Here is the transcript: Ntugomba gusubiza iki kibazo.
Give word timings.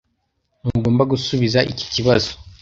Ntugomba 0.61 1.03
gusubiza 1.13 1.59
iki 1.71 1.85
kibazo. 1.93 2.31